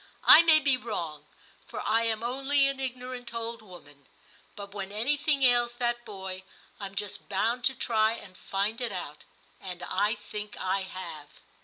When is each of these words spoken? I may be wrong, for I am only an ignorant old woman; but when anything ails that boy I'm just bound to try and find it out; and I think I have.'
I 0.23 0.41
may 0.41 0.59
be 0.59 0.77
wrong, 0.77 1.27
for 1.67 1.79
I 1.85 2.05
am 2.05 2.23
only 2.23 2.67
an 2.67 2.79
ignorant 2.79 3.35
old 3.35 3.61
woman; 3.61 4.07
but 4.55 4.73
when 4.73 4.91
anything 4.91 5.43
ails 5.43 5.75
that 5.75 6.05
boy 6.05 6.41
I'm 6.79 6.95
just 6.95 7.29
bound 7.29 7.63
to 7.65 7.75
try 7.75 8.13
and 8.13 8.35
find 8.35 8.81
it 8.81 8.91
out; 8.91 9.25
and 9.59 9.83
I 9.83 10.15
think 10.15 10.57
I 10.59 10.81
have.' 10.81 11.29